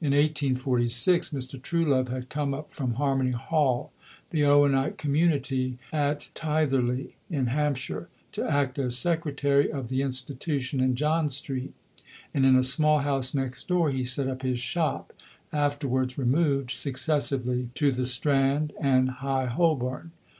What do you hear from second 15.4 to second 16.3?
afterwards